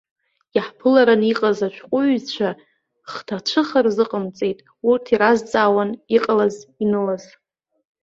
Иаҳԥыларан 0.55 1.21
иҟаз 1.31 1.59
ашәҟәыҩҩцәа 1.67 2.49
хҭацәыха 3.11 3.79
рзыҟамҵеит, 3.85 4.59
урҭ 4.89 5.05
иразҵаауан 5.13 5.89
иҟалаз-инылаз. 6.15 7.23